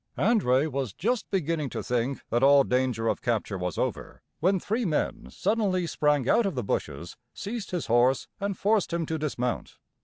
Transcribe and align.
André 0.17 0.67
was 0.67 0.93
just 0.93 1.29
beginning 1.29 1.69
to 1.69 1.83
think 1.83 2.21
that 2.31 2.41
all 2.41 2.63
danger 2.63 3.07
of 3.07 3.21
capture 3.21 3.59
was 3.59 3.77
over, 3.77 4.23
when 4.39 4.59
three 4.59 4.83
men 4.83 5.27
suddenly 5.29 5.85
sprang 5.85 6.27
out 6.27 6.47
of 6.47 6.55
the 6.55 6.63
bushes, 6.63 7.17
seized 7.35 7.69
his 7.69 7.85
horse, 7.85 8.27
and 8.39 8.57
forced 8.57 8.91
him 8.91 9.05
to 9.05 9.19
dismount. 9.19 9.77